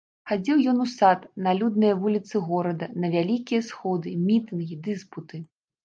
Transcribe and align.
Хадзіў 0.29 0.61
ён 0.71 0.79
у 0.85 0.87
сад, 0.93 1.27
на 1.49 1.53
людныя 1.59 1.99
вуліцы 2.01 2.35
горада, 2.49 2.91
на 3.05 3.15
вялікія 3.19 3.61
сходы, 3.71 4.19
мітынгі, 4.27 4.85
дыспуты. 4.93 5.35